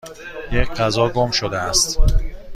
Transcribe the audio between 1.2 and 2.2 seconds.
شده است.